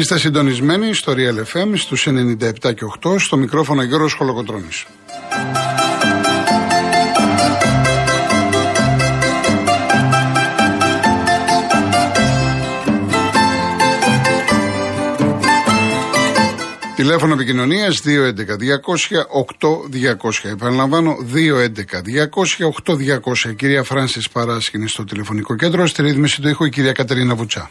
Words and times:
Είστε 0.00 0.18
συντονισμένοι 0.18 0.94
στο 0.94 1.14
Real 1.16 1.44
FM 1.52 1.72
στους 1.74 2.08
97 2.08 2.50
και 2.60 2.84
8 3.02 3.18
στο 3.18 3.36
μικρόφωνο 3.36 3.82
Γιώργος 3.82 4.12
Χολοκοτρώνης. 4.12 4.86
Τηλέφωνο 16.96 17.32
επικοινωνίας 17.32 18.00
211-200-8200. 18.00 20.50
Επαναλαμβάνω 20.50 21.16
211-200-8200. 23.48 23.56
κυρία 23.56 23.82
Φράνση 23.82 24.20
Παράσκηνη 24.32 24.88
στο 24.88 25.04
τηλεφωνικό 25.04 25.56
κέντρο. 25.56 25.86
Στη 25.86 26.02
ρύθμιση 26.02 26.40
του 26.40 26.48
ήχου 26.48 26.64
η 26.64 26.70
κυρία 26.70 26.92
Κατερίνα 26.92 27.34
Βουτσά. 27.34 27.70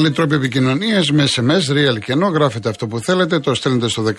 Άλλοι 0.00 0.10
τρόποι 0.10 0.34
επικοινωνίας 0.34 1.10
με 1.10 1.28
SMS, 1.34 1.72
real 1.72 1.98
και 2.04 2.12
ενώ 2.12 2.26
γράφετε 2.28 2.68
αυτό 2.68 2.86
που 2.86 3.00
θέλετε, 3.00 3.38
το 3.38 3.54
στέλνετε 3.54 3.88
στο 3.88 4.02
19600 4.02 4.14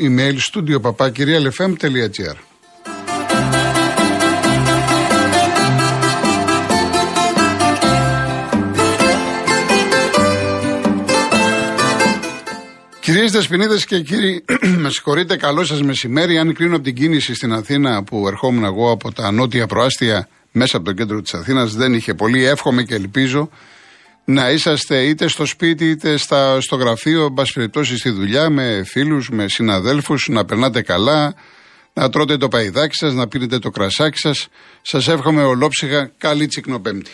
email 0.00 0.36
studio 0.52 0.80
papakirialfm.gr. 0.80 2.36
Κυρίες 13.00 13.32
Δεσποινίδες 13.32 13.84
και 13.84 14.00
κύριοι, 14.00 14.44
με 14.82 14.90
συγχωρείτε, 14.90 15.36
καλό 15.36 15.64
σας 15.64 15.82
μεσημέρι. 15.82 16.38
Αν 16.38 16.54
κρίνω 16.54 16.74
από 16.74 16.84
την 16.84 16.94
κίνηση 16.94 17.34
στην 17.34 17.52
Αθήνα 17.52 18.04
που 18.04 18.28
ερχόμουν 18.28 18.64
εγώ 18.64 18.90
από 18.90 19.12
τα 19.12 19.30
νότια 19.30 19.66
προάστια 19.66 20.28
μέσα 20.52 20.76
από 20.76 20.86
το 20.86 20.92
κέντρο 20.92 21.20
της 21.20 21.34
Αθήνας, 21.34 21.74
δεν 21.74 21.94
είχε 21.94 22.14
πολύ. 22.14 22.44
Εύχομαι 22.44 22.82
και 22.82 22.94
ελπίζω 22.94 23.50
να 24.24 24.50
είσαστε 24.50 25.04
είτε 25.04 25.28
στο 25.28 25.46
σπίτι 25.46 25.90
είτε 25.90 26.16
στα, 26.16 26.60
στο 26.60 26.76
γραφείο, 26.76 27.24
εν 27.24 27.44
περιπτώσει 27.54 27.96
στη 27.96 28.10
δουλειά, 28.10 28.50
με 28.50 28.82
φίλους, 28.86 29.28
με 29.30 29.48
συναδέλφους, 29.48 30.28
να 30.30 30.44
περνάτε 30.44 30.82
καλά, 30.82 31.34
να 31.92 32.10
τρώτε 32.10 32.36
το 32.36 32.48
παϊδάκι 32.48 32.94
σας, 32.94 33.14
να 33.14 33.28
πίνετε 33.28 33.58
το 33.58 33.70
κρασάκι 33.70 34.18
σας. 34.18 34.48
Σας 34.82 35.08
εύχομαι 35.08 35.42
ολόψυχα 35.42 36.10
καλή 36.18 36.46
τσικνοπέμπτη. 36.46 37.10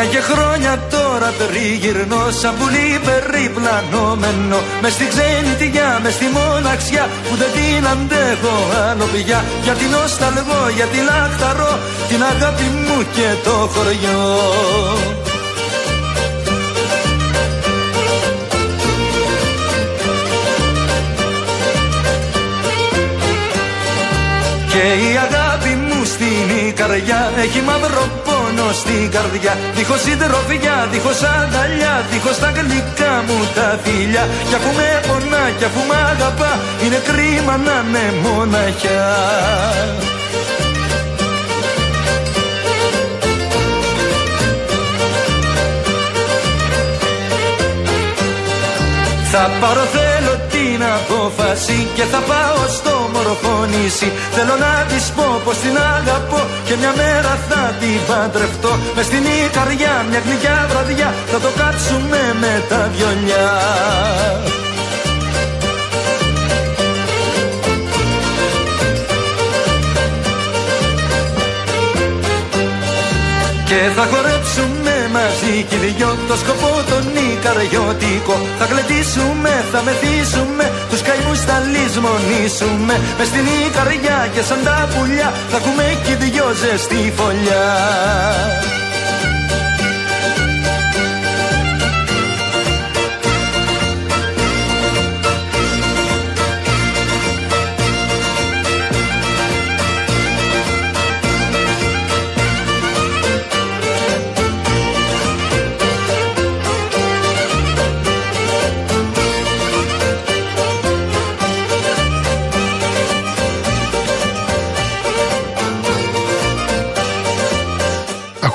Χρόνια 0.00 0.20
και 0.20 0.32
χρόνια 0.32 0.78
τώρα 0.90 1.32
τριγυρνώ 1.38 2.30
σαν 2.40 2.54
πουλί 2.58 3.00
περιπλανόμενο. 3.06 4.58
Μες 4.82 4.92
στη 4.92 5.06
ξενιτιά, 5.12 6.00
μες 6.02 6.14
στη 6.14 6.26
μοναξιά 6.36 7.08
που 7.28 7.34
δεν 7.36 7.50
την 7.56 7.86
αντέχω 7.92 8.56
άλλο 8.88 9.06
πια 9.12 9.44
Γιατί 9.64 9.84
νοσταλγώ, 9.84 10.62
γιατί 10.76 10.98
λαχταρώ 11.08 11.78
την 12.08 12.22
αγάπη 12.32 12.62
μου 12.62 12.98
και 13.14 13.28
το 13.44 13.56
χωριό. 13.72 14.28
Και 24.72 24.84
η 25.08 25.10
αγάπη 25.26 25.72
μου 25.86 26.04
στην 26.04 26.76
καρδιά 26.76 27.32
έχει 27.44 27.60
μαύρο 27.60 28.04
μόνο 28.50 28.72
στην 28.72 29.10
καρδιά. 29.10 29.58
Δίχως 29.74 30.00
συντροφιά, 30.00 30.88
δίχως 30.92 31.22
αγκαλιά 31.22 31.94
Δίχως 32.10 32.38
τα 32.38 32.50
γλυκά 32.56 33.12
μου 33.26 33.38
τα 33.54 33.78
φιλιά. 33.82 34.24
Κι 34.48 34.54
αφού 34.54 34.70
με 34.78 35.00
πονά, 35.08 35.44
κι 35.58 35.64
αφού 35.64 35.80
με 35.88 35.96
αγαπά 36.12 36.52
Είναι 36.84 37.00
κρίμα 37.08 37.56
να 37.66 37.76
είναι 37.88 38.04
μοναχιά. 38.22 39.08
Θα 49.32 49.50
πάρω 49.60 49.84
θέλω 49.92 50.09
την 50.09 50.09
απόφαση 50.98 51.78
και 51.96 52.04
θα 52.12 52.20
πάω 52.30 52.60
στο 52.78 52.94
μορφό 53.12 53.54
νησί 53.70 54.10
Θέλω 54.36 54.54
να 54.64 54.72
της 54.90 55.06
πω 55.16 55.40
πως 55.44 55.56
την 55.64 55.76
αγαπώ 55.96 56.40
και 56.66 56.74
μια 56.80 56.92
μέρα 57.00 57.32
θα 57.48 57.62
την 57.80 58.00
παντρευτώ. 58.08 58.72
Μες 58.96 59.04
στην 59.04 59.24
καρδιά 59.56 59.94
μια 60.10 60.20
γλυκιά 60.24 60.56
βραδιά 60.70 61.14
θα 61.30 61.38
το 61.44 61.50
κάτσουμε 61.60 62.22
με 62.40 62.52
τα 62.68 62.90
βιολιά 62.92 63.48
Και 73.70 73.90
θα 73.96 74.02
χορέψουμε 74.02 74.39
μαζί 75.16 75.54
κι 75.68 75.76
δυο 75.84 76.10
το 76.28 76.36
σκοπό 76.42 76.72
τον 76.90 77.04
Ικαριώτικο 77.30 78.36
Θα 78.58 78.64
γλεντήσουμε, 78.70 79.52
θα 79.72 79.80
μεθύσουμε 79.86 80.64
τους 80.90 81.02
καημούς 81.02 81.40
θα 81.48 81.56
λησμονήσουμε. 81.72 82.94
Μες 83.18 83.26
στην 83.26 83.46
Ικαριά 83.66 84.18
και 84.34 84.42
σαν 84.48 84.60
τα 84.64 84.88
πουλιά 84.92 85.28
θα 85.50 85.56
έχουμε 85.56 85.84
κι 86.04 86.14
δυο 86.22 86.46
ζεστή 86.60 87.12
φωλιά 87.16 87.68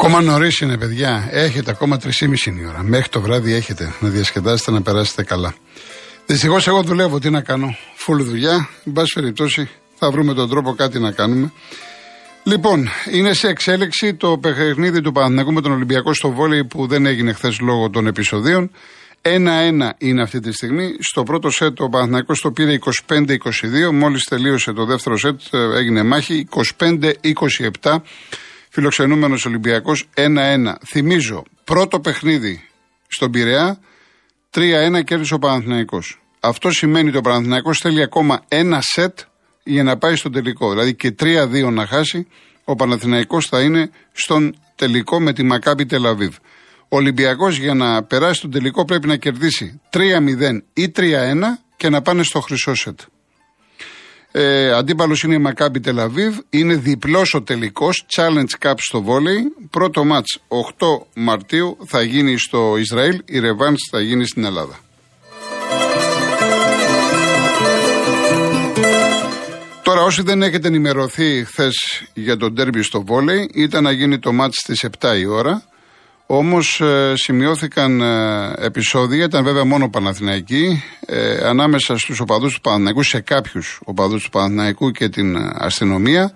Ακόμα 0.06 0.22
νωρίς 0.22 0.60
είναι, 0.60 0.78
παιδιά. 0.78 1.28
Έχετε 1.32 1.72
ακόμα 1.72 1.98
3,5 2.04 2.10
η 2.60 2.66
ώρα. 2.68 2.84
Μέχρι 2.84 3.10
το 3.10 3.22
βράδυ 3.22 3.54
έχετε 3.54 3.94
να 4.00 4.10
διασκεδάσετε, 4.10 4.72
να 4.72 4.82
περάσετε 4.82 5.24
καλά. 5.24 5.54
Δυστυχώς, 6.26 6.68
εγώ 6.68 6.84
δουλεύω. 6.84 7.20
Τι 7.20 7.30
να 7.30 7.42
κάνω. 7.42 7.76
Φουλ 7.96 8.22
δουλειά. 8.22 8.70
Εν 8.86 8.94
πάση 8.94 9.14
περιπτώσει, 9.14 9.70
θα 9.96 10.12
βρούμε 10.12 10.34
τον 10.34 10.50
τρόπο 10.50 10.74
κάτι 10.74 11.00
να 11.00 11.12
κάνουμε. 11.12 11.52
Λοιπόν, 12.44 12.88
είναι 13.12 13.34
σε 13.34 13.48
εξέλιξη 13.48 14.16
το 14.16 14.38
παιχνίδι 14.38 15.02
του 15.02 15.12
Παναθηναϊκού 15.12 15.54
με 15.54 15.62
τον 15.62 15.72
Ολυμπιακό 15.72 16.14
στο 16.14 16.32
βόλεϊ 16.32 16.66
που 16.66 16.88
δεν 16.88 17.06
έγινε 17.06 17.34
χθες 17.34 17.60
λόγω 17.60 17.90
των 17.90 18.08
επεισοδίων. 18.08 18.72
1-1 19.22 19.30
είναι 19.98 20.22
αυτή 20.22 20.40
τη 20.40 20.52
στιγμή. 20.52 20.96
Στο 21.00 21.24
πρώτο 21.24 21.50
σετ 21.50 21.80
ο 21.80 21.90
Παναθηναϊκός 21.90 22.42
το 22.42 22.52
πήρε 22.52 22.78
25-22. 23.08 23.92
Μόλις 23.94 24.24
τελείωσε 24.24 24.72
το 24.72 24.86
δεύτερο 24.86 25.18
σετ 25.18 25.40
έγινε 25.76 26.04
μάχη 26.04 26.48
25-27 27.82 28.02
φιλοξενούμενος 28.76 29.46
Ολυμπιακός 29.46 30.10
1-1. 30.16 30.76
Θυμίζω, 30.88 31.44
πρώτο 31.64 32.00
παιχνίδι 32.00 32.64
στον 33.08 33.32
Πειραιά, 33.32 33.80
3-1 34.50 35.04
κέρδισε 35.04 35.34
ο 35.34 35.40
Παναθηναϊκός. 35.40 36.22
Αυτό 36.40 36.72
σημαίνει 36.72 37.08
ότι 37.08 37.18
ο 37.18 37.22
Παναθηναϊκός 37.22 37.80
θέλει 37.80 38.02
ακόμα 38.02 38.44
ένα 38.48 38.82
σετ 38.82 39.20
για 39.64 39.84
να 39.84 39.98
πάει 39.98 40.16
στον 40.16 40.32
τελικό. 40.32 40.70
Δηλαδή 40.70 40.96
και 40.96 41.16
3-2 41.20 41.72
να 41.72 41.86
χάσει, 41.86 42.28
ο 42.64 42.76
Παναθηναϊκός 42.76 43.48
θα 43.48 43.62
είναι 43.62 43.90
στον 44.12 44.56
τελικό 44.76 45.20
με 45.20 45.34
τη 45.34 45.44
Μακάπη 45.44 45.86
Τελαβίβ. 45.86 46.36
Ο 46.80 46.96
Ολυμπιακός 46.96 47.58
για 47.58 47.74
να 47.74 48.04
περάσει 48.04 48.42
τον 48.42 48.52
τελικό 48.52 48.86
πρέπει 48.86 49.08
να 49.08 49.16
κερδίσει 49.16 49.82
3-0 49.90 50.62
ή 50.74 50.92
3-1 50.96 51.02
και 51.76 51.90
να 51.90 52.02
πάνε 52.02 52.24
στο 52.24 52.40
χρυσό 52.40 52.76
σετ. 52.76 53.00
Ε, 54.38 54.72
Αντίπαλος 54.72 55.24
είναι 55.24 55.34
η 55.34 55.38
Μακάμπι 55.38 55.80
Τελαβίβ. 55.80 56.38
Είναι 56.50 56.76
διπλός 56.76 57.34
ο 57.34 57.42
τελικός. 57.42 58.06
Challenge 58.16 58.68
Cup 58.68 58.74
στο 58.78 59.02
βόλεϊ. 59.02 59.44
Πρώτο 59.70 60.04
μάτς 60.04 60.40
8 60.48 61.08
Μαρτίου 61.16 61.78
θα 61.86 62.02
γίνει 62.02 62.38
στο 62.38 62.78
Ισραήλ. 62.78 63.22
Η 63.26 63.40
Ρεβάνς 63.40 63.88
θα 63.92 64.02
γίνει 64.02 64.26
στην 64.26 64.44
Ελλάδα. 64.44 64.80
Τώρα 69.84 70.02
όσοι 70.02 70.22
δεν 70.22 70.42
έχετε 70.42 70.68
ενημερωθεί 70.68 71.44
χθες 71.46 71.76
για 72.14 72.38
τον 72.38 72.56
τέρμπι 72.56 72.82
στο 72.82 73.04
βόλεϊ 73.04 73.50
ήταν 73.54 73.84
να 73.84 73.92
γίνει 73.92 74.20
το 74.20 74.32
μάτς 74.32 74.58
στις 74.58 74.86
7 75.00 75.18
η 75.20 75.26
ώρα. 75.26 75.64
Όμως 76.28 76.82
ε, 76.82 77.14
σημειώθηκαν 77.16 78.02
ε, 78.02 78.54
επεισόδια, 78.58 79.26
ήταν 79.26 79.44
βέβαια 79.44 79.66
μόνο 79.66 79.90
Παναθηναϊκοί, 79.90 80.84
ε, 81.06 81.48
ανάμεσα 81.48 81.98
στους 81.98 82.20
οπαδούς 82.20 82.54
του 82.54 82.62
Παναθηναϊκού, 82.62 83.04
σε 83.04 83.20
κάποιους 83.20 83.80
οπαδούς 83.86 84.24
του 84.24 84.30
Παναθηναϊκού 84.30 84.92
και 84.92 85.10
την 85.10 85.38
αστυνομία. 85.54 86.34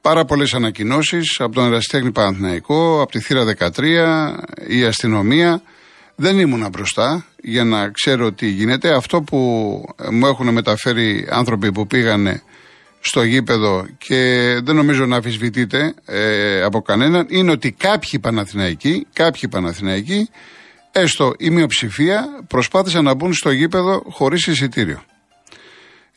Πάρα 0.00 0.24
πολλές 0.24 0.54
ανακοινώσεις 0.54 1.40
από 1.40 1.54
τον 1.54 1.64
Εραστέχνη 1.64 2.12
Παναθηναϊκό, 2.12 3.00
από 3.00 3.10
τη 3.10 3.20
θύρα 3.20 3.44
13, 3.44 4.34
η 4.68 4.84
αστυνομία. 4.84 5.62
Δεν 6.14 6.38
ήμουνα 6.38 6.68
μπροστά 6.68 7.24
για 7.42 7.64
να 7.64 7.88
ξέρω 7.88 8.32
τι 8.32 8.48
γίνεται. 8.48 8.94
Αυτό 8.94 9.22
που 9.22 9.36
μου 10.10 10.26
έχουν 10.26 10.48
μεταφέρει 10.52 11.26
άνθρωποι 11.30 11.72
που 11.72 11.86
πήγανε 11.86 12.42
στο 13.00 13.22
γήπεδο 13.22 13.86
και 13.98 14.16
δεν 14.62 14.74
νομίζω 14.76 15.06
να 15.06 15.16
αφισβητείτε 15.16 15.94
ε, 16.04 16.62
από 16.62 16.80
κανέναν 16.80 17.26
είναι 17.30 17.50
ότι 17.50 17.72
κάποιοι 17.72 18.18
Παναθηναϊκοί, 18.18 19.06
κάποιοι 19.12 19.48
Παναθηναϊκοί 19.48 20.28
έστω 20.92 21.32
η 21.38 21.50
μειοψηφία 21.50 22.44
προσπάθησαν 22.46 23.04
να 23.04 23.14
μπουν 23.14 23.34
στο 23.34 23.50
γήπεδο 23.50 24.02
χωρίς 24.08 24.46
εισιτήριο. 24.46 25.02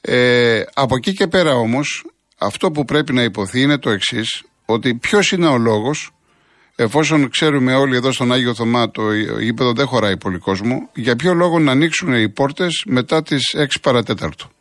Ε, 0.01 0.61
από 0.73 0.95
εκεί 0.95 1.13
και 1.13 1.27
πέρα 1.27 1.55
όμως 1.55 2.05
αυτό 2.37 2.71
που 2.71 2.85
πρέπει 2.85 3.13
να 3.13 3.23
υποθεί 3.23 3.61
είναι 3.61 3.77
το 3.77 3.89
εξής 3.89 4.43
ότι 4.65 4.95
ποιος 4.95 5.31
είναι 5.31 5.47
ο 5.47 5.57
λόγος 5.57 6.11
εφόσον 6.75 7.29
ξέρουμε 7.29 7.75
όλοι 7.75 7.95
εδώ 7.95 8.11
στον 8.11 8.31
Άγιο 8.31 8.53
Θωμά 8.53 8.91
το 8.91 9.13
γήπεδο 9.39 9.73
δεν 9.73 9.85
χωράει 9.85 10.17
πολύ 10.17 10.37
κόσμο 10.37 10.89
για 10.93 11.15
ποιο 11.15 11.33
λόγο 11.33 11.59
να 11.59 11.71
ανοίξουν 11.71 12.13
οι 12.13 12.29
πόρτες 12.29 12.83
μετά 12.85 13.23
τις 13.23 13.55
6 13.57 13.65
παρατέταρτο 13.81 14.51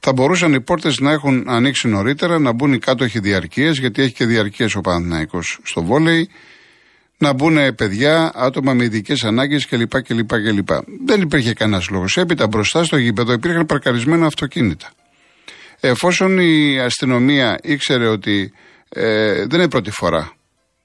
θα 0.00 0.12
μπορούσαν 0.12 0.52
οι 0.52 0.60
πόρτες 0.60 0.98
να 0.98 1.12
έχουν 1.12 1.44
ανοίξει 1.48 1.88
νωρίτερα, 1.88 2.38
να 2.38 2.52
μπουν 2.52 2.72
οι 2.72 2.78
κάτοχοι 2.78 3.18
διαρκείε, 3.18 3.70
γιατί 3.70 4.02
έχει 4.02 4.12
και 4.12 4.26
διαρκείε 4.26 4.66
ο 4.74 4.80
Παναθυναϊκό 4.80 5.40
στο 5.62 5.82
βόλεϊ, 5.82 6.28
να 7.18 7.32
μπουν 7.32 7.74
παιδιά, 7.74 8.32
άτομα 8.34 8.72
με 8.74 8.84
ειδικές 8.84 9.24
ανάγκες 9.24 9.66
κλπ, 9.66 10.02
κλπ, 10.02 10.28
κλπ. 10.28 10.68
Δεν 11.06 11.20
υπήρχε 11.20 11.52
κανένας 11.52 11.88
λόγος. 11.90 12.16
Έπειτα 12.16 12.46
μπροστά 12.46 12.84
στο 12.84 12.96
γήπεδο 12.96 13.32
υπήρχαν 13.32 13.66
παρκαρισμένα 13.66 14.26
αυτοκίνητα. 14.26 14.90
Εφόσον 15.80 16.38
η 16.38 16.80
αστυνομία 16.80 17.58
ήξερε 17.62 18.06
ότι 18.06 18.52
ε, 18.88 19.46
δεν 19.46 19.60
είναι 19.60 19.68
πρώτη 19.68 19.90
φορά 19.90 20.32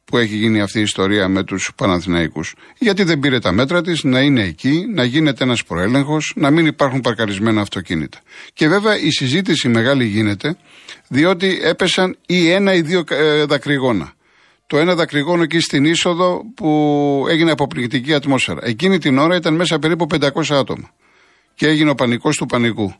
που 0.05 0.17
έχει 0.17 0.35
γίνει 0.35 0.61
αυτή 0.61 0.79
η 0.79 0.81
ιστορία 0.81 1.27
με 1.27 1.43
τους 1.43 1.71
Παναθηναϊκούς. 1.75 2.55
Γιατί 2.77 3.03
δεν 3.03 3.19
πήρε 3.19 3.39
τα 3.39 3.51
μέτρα 3.51 3.81
της 3.81 4.03
να 4.03 4.21
είναι 4.21 4.43
εκεί, 4.43 4.85
να 4.93 5.03
γίνεται 5.03 5.43
ένας 5.43 5.63
προέλεγχος, 5.63 6.33
να 6.35 6.51
μην 6.51 6.65
υπάρχουν 6.65 7.01
παρκαρισμένα 7.01 7.61
αυτοκίνητα. 7.61 8.19
Και 8.53 8.67
βέβαια 8.67 8.99
η 8.99 9.11
συζήτηση 9.11 9.67
μεγάλη 9.67 10.05
γίνεται 10.05 10.57
διότι 11.07 11.59
έπεσαν 11.63 12.17
ή 12.25 12.49
ένα 12.49 12.73
ή 12.73 12.81
δύο 12.81 13.03
ε, 13.09 13.43
δακρυγόνα. 13.43 14.13
Το 14.67 14.77
ένα 14.77 14.95
δακρυγόνο 14.95 15.43
εκεί 15.43 15.59
στην 15.59 15.85
είσοδο 15.85 16.41
που 16.55 17.25
έγινε 17.29 17.51
αποπληκτική 17.51 18.13
ατμόσφαιρα. 18.13 18.59
Εκείνη 18.63 18.97
την 18.97 19.17
ώρα 19.17 19.35
ήταν 19.35 19.55
μέσα 19.55 19.79
περίπου 19.79 20.07
500 20.11 20.29
άτομα. 20.49 20.93
Και 21.55 21.67
έγινε 21.67 21.89
ο 21.89 21.95
πανικός 21.95 22.35
του 22.35 22.45
πανικού. 22.45 22.93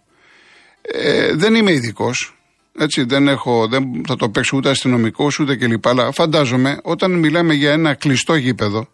Ε, 0.81 1.35
δεν 1.35 1.55
είμαι 1.55 1.71
ειδικός, 1.71 2.35
έτσι, 2.77 3.03
δεν, 3.03 3.27
έχω, 3.27 3.67
δεν 3.67 4.03
θα 4.07 4.15
το 4.15 4.29
παίξω 4.29 4.57
ούτε 4.57 4.69
αστυνομικό 4.69 5.27
ούτε 5.39 5.55
κλπ. 5.55 5.87
Αλλά 5.87 6.11
φαντάζομαι 6.11 6.79
όταν 6.83 7.11
μιλάμε 7.11 7.53
για 7.53 7.71
ένα 7.71 7.93
κλειστό 7.93 8.35
γήπεδο 8.35 8.87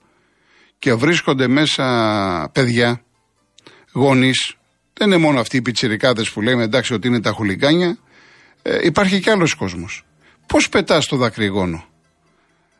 και 0.80 0.94
βρίσκονται 0.94 1.48
μέσα 1.48 2.50
παιδιά, 2.54 3.02
γονείς, 3.94 4.56
δεν 4.94 5.08
είναι 5.08 5.18
μόνο 5.18 5.40
αυτοί 5.40 5.58
οι 5.58 5.62
πιτσιρικάδες 5.62 6.32
που 6.32 6.42
λέμε 6.42 6.64
εντάξει 6.64 6.94
ότι 6.94 7.08
είναι 7.08 7.22
τα 7.22 7.32
χουλικάνια, 7.32 7.98
ε, 8.62 8.80
υπάρχει 8.84 9.20
κι 9.20 9.30
άλλος 9.30 9.54
κόσμος. 9.54 10.04
Πώς 10.46 10.70
πετάς 10.70 11.06
το 11.08 11.16
δακρυγόνο, 11.16 11.86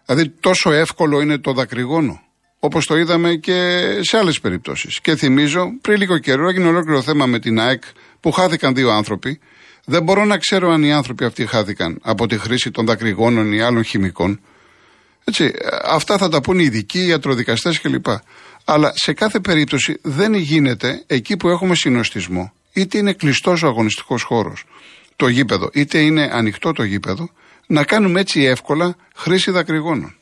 Δηλαδή 0.06 0.30
τόσο 0.30 0.72
εύκολο 0.72 1.22
είναι 1.22 1.38
το 1.38 1.54
δακρυγόνο. 1.54 2.22
Όπως 2.60 2.86
το 2.86 2.98
είδαμε 2.98 3.36
και 3.36 3.88
σε 4.02 4.18
άλλες 4.18 4.40
περιπτώσεις. 4.40 5.00
Και 5.02 5.16
θυμίζω, 5.16 5.72
πριν 5.82 5.98
λίγο 5.98 6.18
καιρό 6.18 6.50
έγινε 6.50 6.68
ολόκληρο 6.68 7.02
θέμα 7.02 7.26
με 7.26 7.40
την 7.40 7.60
ΑΕΚ 7.60 7.84
που 8.20 8.32
χάθηκαν 8.32 8.76
δύο 8.76 8.90
άνθρωποι 8.90 9.40
δεν 9.90 10.04
μπορώ 10.04 10.26
να 10.26 10.38
ξέρω 10.38 10.72
αν 10.72 10.84
οι 10.84 10.94
άνθρωποι 10.94 11.26
αυτοί 11.26 11.46
χάθηκαν 11.46 12.00
από 12.02 12.28
τη 12.28 12.38
χρήση 12.38 12.72
των 12.72 12.86
δακρυγόνων 12.86 13.54
ή 13.54 13.62
άλλων 13.62 13.84
χημικών. 13.84 14.40
Έτσι, 15.24 15.52
αυτά 15.84 16.18
θα 16.18 16.30
τα 16.30 16.42
πούν 16.42 16.60
οι 16.60 16.64
ειδικοί, 16.64 17.00
οι 17.00 17.08
ιατροδικαστές 17.08 17.82
κλπ. 17.82 18.06
Αλλά 18.66 18.92
σε 18.96 19.14
κάθε 19.14 19.40
περίπτωση 19.40 20.00
δεν 20.02 20.34
γίνεται 20.34 21.04
εκεί 21.08 21.38
που 21.38 21.50
έχουμε 21.50 21.76
συνοστισμό, 21.76 22.54
είτε 22.74 22.98
είναι 22.98 23.14
κλειστός 23.14 23.64
ο 23.64 23.68
αγωνιστικός 23.68 24.24
χώρος, 24.24 24.66
το 25.16 25.28
γήπεδο, 25.28 25.70
είτε 25.74 26.00
είναι 26.00 26.30
ανοιχτό 26.32 26.72
το 26.72 26.84
γήπεδο, 26.84 27.30
να 27.68 27.84
κάνουμε 27.84 28.20
έτσι 28.20 28.44
εύκολα 28.44 28.96
χρήση 29.16 29.52
δακρυγόνων. 29.52 30.16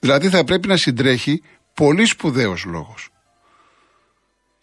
Δηλαδή 0.00 0.28
θα 0.28 0.44
πρέπει 0.44 0.68
να 0.68 0.76
συντρέχει 0.76 1.42
πολύ 1.74 2.04
σπουδαίος 2.04 2.64
λόγος. 2.64 3.08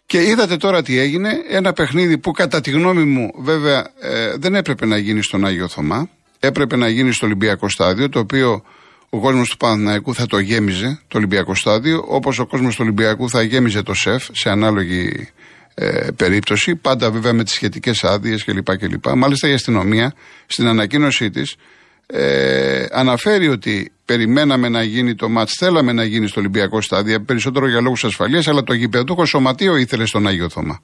Και 0.06 0.22
είδατε 0.22 0.56
τώρα 0.56 0.82
τι 0.82 0.98
έγινε. 0.98 1.30
Ένα 1.48 1.72
παιχνίδι 1.72 2.18
που 2.18 2.30
κατά 2.30 2.60
τη 2.60 2.70
γνώμη 2.70 3.04
μου 3.04 3.30
βέβαια 3.38 3.90
ε, 4.00 4.34
δεν 4.36 4.54
έπρεπε 4.54 4.86
να 4.86 4.96
γίνει 4.96 5.22
στον 5.22 5.46
Άγιο 5.46 5.68
Θωμά. 5.68 6.08
Έπρεπε 6.40 6.76
να 6.76 6.88
γίνει 6.88 7.12
στο 7.12 7.26
Ολυμπιακό 7.26 7.68
Στάδιο, 7.68 8.08
το 8.08 8.18
οποίο 8.18 8.62
ο 9.08 9.20
κόσμος 9.20 9.48
του 9.48 9.56
Παναθηναϊκού 9.56 10.14
θα 10.14 10.26
το 10.26 10.38
γέμιζε, 10.38 11.00
το 11.08 11.18
Ολυμπιακό 11.18 11.54
Στάδιο, 11.54 12.04
όπως 12.06 12.38
ο 12.38 12.46
κόσμος 12.46 12.74
του 12.74 12.80
Ολυμπιακού 12.82 13.30
θα 13.30 13.42
γέμιζε 13.42 13.82
το 13.82 13.94
ΣΕΦ 13.94 14.28
σε 14.32 14.50
ανάλογη 14.50 15.28
ε, 15.74 16.08
περίπτωση. 16.16 16.76
Πάντα 16.76 17.10
βέβαια 17.10 17.32
με 17.32 17.44
τις 17.44 17.52
σχετικές 17.52 18.04
άδειες 18.04 18.44
κλπ. 18.44 19.06
Μάλιστα 19.16 19.48
η 19.48 19.52
αστυνομία 19.52 20.14
στην 20.46 20.66
ανακοίνωσή 20.66 21.30
της 21.30 21.56
ε, 22.06 22.86
αναφέρει 22.90 23.48
ότι 23.48 23.92
περιμέναμε 24.04 24.68
να 24.68 24.82
γίνει 24.82 25.14
το 25.14 25.28
μάτς, 25.28 25.56
θέλαμε 25.58 25.92
να 25.92 26.04
γίνει 26.04 26.26
στο 26.26 26.40
Ολυμπιακό 26.40 26.80
στάδιο, 26.80 27.20
περισσότερο 27.20 27.68
για 27.68 27.80
λόγους 27.80 28.04
ασφαλείας, 28.04 28.48
αλλά 28.48 28.62
το 28.62 28.72
γηπεδούχο 28.72 29.24
σωματείο 29.24 29.76
ήθελε 29.76 30.06
στον 30.06 30.26
Άγιο 30.26 30.48
Θωμά. 30.48 30.80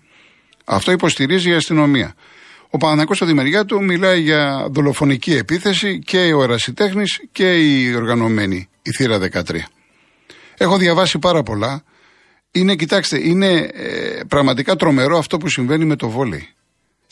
Αυτό 0.65 0.93
υποστηρίζει 0.93 1.51
η 1.51 1.55
αστυνομία. 1.55 2.15
Ο 2.71 2.79
Παναγιώτης 2.79 3.21
από 3.21 3.31
τη 3.31 3.37
μεριά 3.37 3.65
του 3.65 3.85
μιλάει 3.85 4.21
για 4.21 4.67
δολοφονική 4.71 5.33
επίθεση 5.33 5.99
και 5.99 6.33
ο 6.33 6.43
ερασιτέχνης 6.43 7.21
και 7.33 7.59
η 7.59 7.95
οργανωμένη, 7.95 8.69
η 8.83 8.91
θύρα 8.91 9.19
13. 9.19 9.43
Έχω 10.57 10.77
διαβάσει 10.77 11.19
πάρα 11.19 11.43
πολλά. 11.43 11.83
Είναι, 12.51 12.75
κοιτάξτε, 12.75 13.29
είναι 13.29 13.71
ε, 13.73 14.21
πραγματικά 14.29 14.77
τρομερό 14.77 15.19
αυτό 15.19 15.39
που 15.39 15.49
συμβαίνει 15.49 15.85
με 15.85 15.97
το 15.97 16.09
βόλεϊ. 16.09 16.49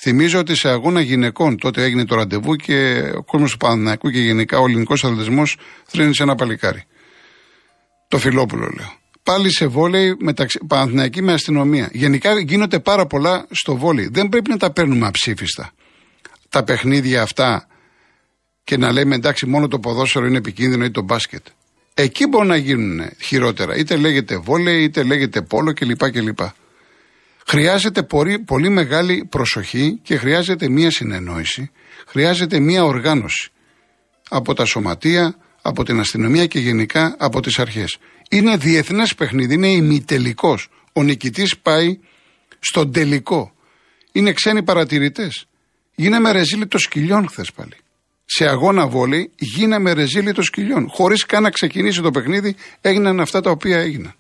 Θυμίζω 0.03 0.39
ότι 0.39 0.55
σε 0.55 0.69
αγώνα 0.69 1.01
γυναικών 1.01 1.57
τότε 1.57 1.83
έγινε 1.83 2.05
το 2.05 2.15
ραντεβού 2.15 2.57
και 2.57 3.11
ο 3.17 3.23
κόσμος 3.23 3.51
του 3.51 3.57
Παναναναϊκού 3.57 4.11
και 4.11 4.19
γενικά 4.21 4.59
ο 4.59 4.65
ελληνικός 4.65 5.05
αθλητισμός 5.05 5.57
θρύνησε 5.87 6.23
ένα 6.23 6.35
παλικάρι. 6.35 6.85
Το 8.09 8.19
Φιλόπουλο 8.19 8.73
λέω. 8.77 8.93
Πάλι 9.23 9.53
σε 9.53 9.67
βόλεϊ 9.67 10.17
μεταξύ 10.19 10.59
Παναθηναϊκή 10.67 11.23
με 11.23 11.33
αστυνομία. 11.33 11.89
Γενικά 11.93 12.41
γίνονται 12.41 12.79
πάρα 12.79 13.07
πολλά 13.07 13.47
στο 13.51 13.77
βόλεϊ. 13.77 14.09
Δεν 14.13 14.29
πρέπει 14.29 14.51
να 14.51 14.57
τα 14.57 14.71
παίρνουμε 14.71 15.07
αψήφιστα. 15.07 15.73
Τα 16.49 16.65
παιχνίδια 16.65 17.23
αυτά 17.23 17.67
και 18.65 18.77
να 18.77 18.93
λέμε 18.93 19.15
εντάξει 19.15 19.47
μόνο 19.47 19.69
το 19.69 19.79
ποδόσφαιρο 19.79 20.27
είναι 20.27 20.39
επικίνδυνο 20.39 20.85
ή 20.85 20.91
το 20.91 21.03
μπάσκετ. 21.03 21.47
Εκεί 21.95 22.27
μπορεί 22.27 22.47
να 22.47 22.57
γίνουν 22.57 23.11
χειρότερα. 23.21 23.77
Είτε 23.77 23.97
λέγεται 23.97 24.37
βόλεϊ, 24.37 24.83
είτε 24.83 25.03
λέγεται 25.03 25.43
πόλο 25.43 25.73
κλπ. 25.73 26.41
Χρειάζεται 27.47 28.03
πολύ, 28.03 28.39
πολύ 28.39 28.69
μεγάλη 28.69 29.27
προσοχή 29.31 29.99
και 30.03 30.17
χρειάζεται 30.17 30.69
μία 30.69 30.91
συνεννόηση, 30.91 31.71
χρειάζεται 32.07 32.61
μία 32.61 32.85
οργάνωση 32.85 33.51
από 34.29 34.55
τα 34.55 34.65
σωματεία, 34.65 35.37
από 35.63 35.85
την 35.85 36.01
αστυνομία 36.01 36.47
και 36.47 36.59
γενικά 36.59 37.17
από 37.19 37.41
τις 37.41 37.59
αρχές. 37.59 37.99
Είναι 38.31 38.57
διεθνές 38.57 39.15
παιχνίδι, 39.15 39.55
είναι 39.55 39.69
ημιτελικός. 39.69 40.69
Ο 40.93 41.03
νικητής 41.03 41.59
πάει 41.59 41.99
στον 42.59 42.93
τελικό. 42.93 43.53
Είναι 44.13 44.33
ξένοι 44.33 44.63
παρατηρητές. 44.63 45.47
Γίναμε 45.95 46.33
ρεζίλι 46.33 46.67
των 46.67 46.81
σκυλιών 46.81 47.29
χθες 47.29 47.53
πάλι. 47.53 47.77
Σε 48.25 48.49
αγώνα 48.49 48.87
βόλη 48.87 49.31
γίναμε 49.37 49.93
ρεζίλι 49.93 50.33
των 50.33 50.45
σκυλιών. 50.45 50.89
Χωρίς 50.89 51.27
καν 51.27 51.43
να 51.43 51.51
ξεκινήσει 51.51 52.01
το 52.01 52.11
παιχνίδι 52.11 52.55
έγιναν 52.81 53.21
αυτά 53.21 53.41
τα 53.41 53.51
οποία 53.51 53.79
έγιναν. 53.79 54.15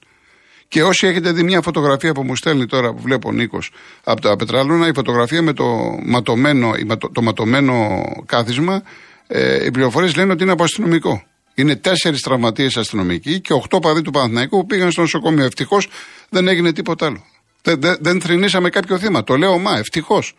Και 0.70 0.82
όσοι 0.82 1.06
έχετε 1.06 1.32
δει 1.32 1.42
μια 1.42 1.60
φωτογραφία 1.60 2.12
που 2.12 2.22
μου 2.22 2.36
στέλνει 2.36 2.66
τώρα 2.66 2.92
που 2.92 3.00
βλέπω 3.02 3.28
ο 3.28 3.32
Νίκος 3.32 3.70
από 4.04 4.20
τα 4.20 4.36
Πετράλωνα, 4.36 4.88
η 4.88 4.92
φωτογραφία 4.94 5.42
με 5.42 5.52
το 5.52 5.64
ματωμένο, 6.04 6.72
το 7.12 7.22
ματωμένο 7.22 8.02
κάθισμα, 8.26 8.82
ε, 9.26 9.64
οι 9.64 9.70
πληροφορίες 9.70 10.16
λένε 10.16 10.32
ότι 10.32 10.42
είναι 10.42 10.52
από 10.52 10.62
αστυνομικό. 10.62 11.22
Είναι 11.54 11.76
τέσσερις 11.76 12.20
τραυματίες 12.20 12.76
αστυνομικοί 12.76 13.40
και 13.40 13.52
οχτώ 13.52 13.78
παδί 13.78 14.02
του 14.02 14.10
Παναθηναϊκού 14.10 14.60
που 14.60 14.66
πήγαν 14.66 14.90
στο 14.90 15.00
νοσοκομείο. 15.00 15.44
Ευτυχώς 15.44 15.88
δεν 16.28 16.48
έγινε 16.48 16.72
τίποτα 16.72 17.06
άλλο. 17.06 17.24
Δεν, 17.62 17.80
δεν, 17.80 17.96
δεν 18.00 18.20
θρυνήσαμε 18.20 18.68
κάποιο 18.70 18.98
θύμα. 18.98 19.24
Το 19.24 19.36
λέω 19.36 19.58
μα, 19.58 19.78
ευτυχώς. 19.78 20.36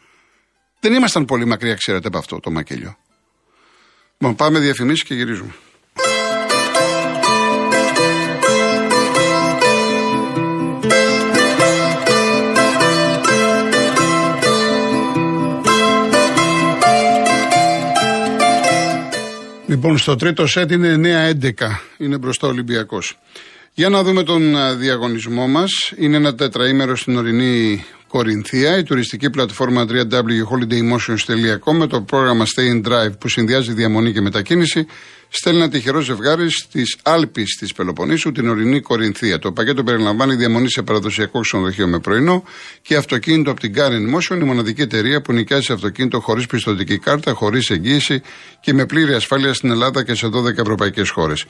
Δεν 0.79 0.93
ήμασταν 0.93 1.25
πολύ 1.25 1.45
μακριά, 1.45 1.75
ξέρετε, 1.75 2.07
από 2.07 2.17
αυτό 2.17 2.39
το 2.39 2.51
μακελιό. 2.51 2.97
Λοιπόν, 4.17 4.35
πάμε 4.35 4.59
διαφημίσεις 4.59 5.03
και 5.03 5.13
γυρίζουμε. 5.13 5.53
Λοιπόν, 19.91 20.05
στο 20.05 20.15
τρίτο 20.15 20.47
σετ 20.47 20.71
είναι 20.71 20.99
9-11. 21.41 21.51
Είναι 21.97 22.17
μπροστά 22.17 22.47
ο 22.47 22.49
Ολυμπιακός. 22.49 23.17
Για 23.73 23.89
να 23.89 24.03
δούμε 24.03 24.23
τον 24.23 24.55
διαγωνισμό 24.77 25.47
μας. 25.47 25.69
Είναι 25.97 26.17
ένα 26.17 26.35
τετραήμερο 26.35 26.95
στην 26.95 27.17
ορεινή 27.17 27.85
Κορινθία, 28.07 28.77
η 28.77 28.83
τουριστική 28.83 29.29
πλατφόρμα 29.29 29.85
www.holidaymotions.com 29.89 31.73
με 31.73 31.87
το 31.87 32.01
πρόγραμμα 32.01 32.45
Stay 32.45 32.71
in 32.73 32.81
Drive 32.87 33.19
που 33.19 33.29
συνδυάζει 33.29 33.73
διαμονή 33.73 34.11
και 34.11 34.21
μετακίνηση 34.21 34.85
στέλνει 35.33 35.59
ένα 35.59 35.69
τυχερό 35.69 35.99
ζευγάρι 35.99 36.51
στις 36.51 36.97
Άλπεις 37.03 37.55
της 37.59 37.73
Πελοποννήσου, 37.73 38.31
την 38.31 38.49
ορεινή 38.49 38.79
Κορινθία. 38.79 39.39
Το 39.39 39.51
πακέτο 39.51 39.83
περιλαμβάνει 39.83 40.35
διαμονή 40.35 40.69
σε 40.69 40.81
παραδοσιακό 40.81 41.39
ξενοδοχείο 41.39 41.87
με 41.87 41.99
πρωινό 41.99 42.43
και 42.81 42.95
αυτοκίνητο 42.95 43.51
από 43.51 43.59
την 43.59 43.73
Car 43.75 43.91
Motion, 44.15 44.41
η 44.41 44.43
μοναδική 44.43 44.81
εταιρεία 44.81 45.21
που 45.21 45.33
νοικιάζει 45.33 45.73
αυτοκίνητο 45.73 46.19
χωρίς 46.19 46.45
πιστοτική 46.45 46.97
κάρτα, 46.97 47.33
χωρίς 47.33 47.69
εγγύηση 47.69 48.21
και 48.61 48.73
με 48.73 48.85
πλήρη 48.85 49.13
ασφάλεια 49.13 49.53
στην 49.53 49.69
Ελλάδα 49.69 50.03
και 50.03 50.15
σε 50.15 50.27
12 50.27 50.57
ευρωπαϊκές 50.57 51.09
χώρες. 51.09 51.45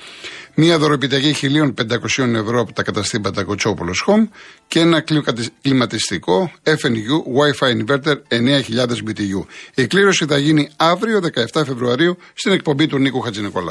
Μία 0.55 0.77
δωροπιταγή 0.79 1.33
1.500 1.41 2.33
ευρώ 2.33 2.59
από 2.59 2.73
τα 2.73 2.83
καταστήματα 2.83 3.43
Κοτσόπολο 3.43 3.93
Home 4.07 4.27
και 4.67 4.79
ένα 4.79 5.03
κλιματιστικό 5.61 6.51
FNU 6.63 7.15
Wi-Fi 7.37 7.85
Inverter 7.85 8.15
9000 8.29 8.87
BTU. 9.07 9.45
Η 9.75 9.87
κλήρωση 9.87 10.25
θα 10.25 10.37
γίνει 10.37 10.69
αύριο 10.75 11.19
17 11.53 11.61
Φεβρουαρίου 11.65 12.17
στην 12.33 12.51
εκπομπή 12.51 12.87
του 12.87 12.97
Νίκου 12.97 13.19
Χατζηνικολάου. 13.19 13.70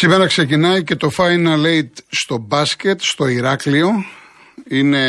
Σήμερα 0.00 0.26
ξεκινάει 0.26 0.84
και 0.84 0.96
το 0.96 1.10
Final 1.16 1.64
Eight 1.64 1.90
στο 2.08 2.38
μπάσκετ, 2.38 3.00
στο 3.02 3.28
Ηράκλειο. 3.28 3.90
Είναι 4.68 5.02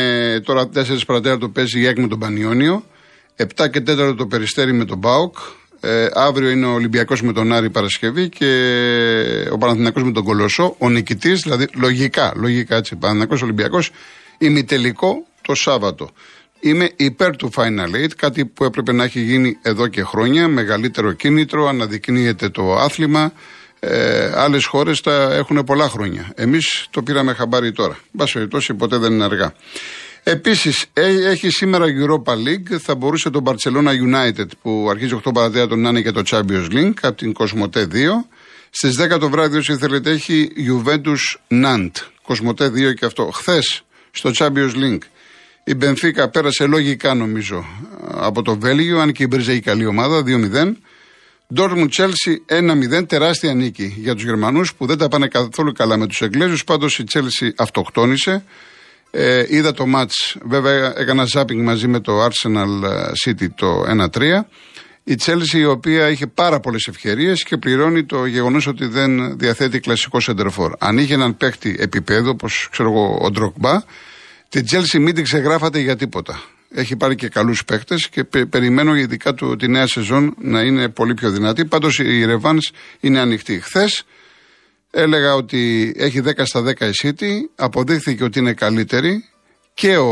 τώρα 0.44 0.68
4 0.74 0.98
παρατέρα 1.06 1.38
παίζει 1.52 1.80
η 1.80 1.86
ΕΚ 1.86 1.98
με 1.98 2.08
τον 2.08 2.18
Πανιόνιο. 2.18 2.84
7 3.36 3.70
και 3.70 3.82
4 3.86 4.14
το 4.16 4.26
Περιστέρι 4.26 4.72
με 4.72 4.84
τον 4.84 4.98
Μπάουκ. 4.98 5.36
Ε, 5.80 6.06
αύριο 6.14 6.50
είναι 6.50 6.66
ο 6.66 6.72
Ολυμπιακός 6.72 7.22
με 7.22 7.32
τον 7.32 7.52
Άρη 7.52 7.70
Παρασκευή 7.70 8.28
και 8.28 8.48
ο 9.52 9.58
Παναθηναϊκός 9.58 10.02
με 10.02 10.12
τον 10.12 10.24
Κολοσσό. 10.24 10.74
Ο 10.78 10.88
νικητής, 10.88 11.40
δηλαδή 11.40 11.68
λογικά, 11.74 12.32
λογικά 12.36 12.76
έτσι, 12.76 12.96
Παναθηναϊκός 12.96 13.42
Ολυμπιακός, 13.42 13.90
ημιτελικό 14.38 15.26
το 15.40 15.54
Σάββατο. 15.54 16.10
Είμαι 16.60 16.90
υπέρ 16.96 17.36
του 17.36 17.50
Final 17.56 17.94
Eight, 17.94 18.14
κάτι 18.16 18.44
που 18.44 18.64
έπρεπε 18.64 18.92
να 18.92 19.04
έχει 19.04 19.20
γίνει 19.20 19.58
εδώ 19.62 19.86
και 19.86 20.02
χρόνια. 20.02 20.48
Μεγαλύτερο 20.48 21.12
κίνητρο, 21.12 21.68
αναδεικνύεται 21.68 22.48
το 22.48 22.74
άθλημα. 22.74 23.32
Ε, 23.80 24.32
Άλλες 24.34 24.64
χώρες 24.64 25.00
τα 25.00 25.32
έχουν 25.34 25.64
πολλά 25.64 25.88
χρόνια. 25.88 26.32
Εμείς 26.34 26.86
το 26.90 27.02
πήραμε 27.02 27.32
χαμπάρι 27.32 27.72
τώρα. 27.72 27.98
Μπα 28.12 28.24
περιπτώσει, 28.24 28.74
ποτέ 28.74 28.96
δεν 28.98 29.12
είναι 29.12 29.24
αργά. 29.24 29.54
Επίσης, 30.22 30.86
έχει 30.92 31.50
σήμερα 31.50 31.84
Europa 31.86 32.32
League. 32.32 32.78
Θα 32.78 32.94
μπορούσε 32.94 33.30
το 33.30 33.42
Barcelona 33.44 33.90
United 33.90 34.46
που 34.62 34.86
αρχίζει 34.90 35.20
8 35.24 35.30
παρατέταρτο 35.34 35.76
να 35.76 35.88
είναι 35.88 36.02
και 36.02 36.10
το 36.10 36.22
Champions 36.26 36.70
League 36.72 36.98
από 37.02 37.16
την 37.16 37.32
Κοσμοτέ 37.32 37.88
2. 37.92 37.96
Στις 38.70 38.96
10 39.00 39.18
το 39.20 39.28
βράδυ, 39.28 39.56
όσοι 39.56 39.76
θέλετε, 39.76 40.10
έχει 40.10 40.50
Juventus 40.56 41.38
Nant. 41.64 41.90
Κοσμοτέ 42.22 42.70
2 42.70 42.94
και 42.94 43.04
αυτό. 43.04 43.30
Χθες 43.32 43.82
στο 44.10 44.30
Champions 44.34 44.74
League 44.74 45.04
η 45.64 45.74
Μπενφίκα 45.74 46.28
πέρασε 46.28 46.66
λογικά 46.66 47.14
νομίζω 47.14 47.64
από 48.14 48.42
το 48.42 48.58
Βέλγιο, 48.58 49.00
αν 49.00 49.12
και 49.12 49.22
η 49.22 49.26
Μπρίζα 49.30 49.52
η 49.52 49.60
καλή 49.60 49.86
ομάδα, 49.86 50.22
2-0. 50.26 50.76
Dortmund 51.54 51.88
Chelsea 51.96 52.36
1-0, 52.46 53.06
τεράστια 53.06 53.54
νίκη 53.54 53.94
για 53.98 54.14
τους 54.14 54.24
Γερμανούς 54.24 54.74
που 54.74 54.86
δεν 54.86 54.98
τα 54.98 55.08
πάνε 55.08 55.28
καθόλου 55.28 55.72
καλά 55.72 55.96
με 55.96 56.06
τους 56.06 56.20
Εγγλέζους. 56.20 56.64
Πάντως 56.64 56.98
η 56.98 57.04
Chelsea 57.12 57.48
αυτοκτόνησε. 57.56 58.44
Ε, 59.10 59.44
είδα 59.48 59.72
το 59.72 59.84
match, 59.96 60.40
βέβαια 60.42 60.92
έκανα 60.96 61.26
zapping 61.32 61.62
μαζί 61.62 61.88
με 61.88 62.00
το 62.00 62.24
Arsenal 62.24 62.84
City 63.24 63.46
το 63.54 63.84
1-3. 63.88 64.46
Η 65.04 65.16
Chelsea 65.24 65.54
η 65.54 65.64
οποία 65.64 66.08
είχε 66.08 66.26
πάρα 66.26 66.60
πολλές 66.60 66.86
ευκαιρίες 66.86 67.42
και 67.42 67.56
πληρώνει 67.56 68.04
το 68.04 68.26
γεγονός 68.26 68.66
ότι 68.66 68.86
δεν 68.86 69.38
διαθέτει 69.38 69.80
κλασικό 69.80 70.20
σεντερφόρ. 70.20 70.72
Αν 70.78 70.98
είχε 70.98 71.14
έναν 71.14 71.36
παίχτη 71.36 71.76
επίπεδο, 71.78 72.30
όπως 72.30 72.68
ξέρω 72.70 72.90
εγώ 72.90 73.18
ο 73.22 73.30
Ντροκμπά, 73.30 73.82
τη 74.48 74.60
Chelsea 74.70 74.98
μην 75.00 75.14
την 75.14 75.24
ξεγράφατε 75.24 75.78
για 75.78 75.96
τίποτα. 75.96 76.42
Έχει 76.74 76.96
πάρει 76.96 77.14
και 77.14 77.28
καλούς 77.28 77.64
παίχτε 77.64 77.94
και 78.10 78.24
περιμένω 78.44 78.94
ειδικά 78.94 79.34
του, 79.34 79.56
τη 79.56 79.68
νέα 79.68 79.86
σεζόν 79.86 80.34
να 80.38 80.60
είναι 80.60 80.88
πολύ 80.88 81.14
πιο 81.14 81.30
δυνατή. 81.30 81.64
Πάντως 81.64 81.98
η 81.98 82.24
Ρεβάνς 82.24 82.70
είναι 83.00 83.20
ανοιχτή. 83.20 83.60
Χθες 83.60 84.04
έλεγα 84.90 85.34
ότι 85.34 85.92
έχει 85.96 86.20
10 86.24 86.30
στα 86.42 86.62
10 86.62 86.80
η 86.80 86.90
City, 87.02 87.30
αποδείχθηκε 87.54 88.24
ότι 88.24 88.38
είναι 88.38 88.52
καλύτερη 88.52 89.24
και 89.74 89.96
ο 89.96 90.06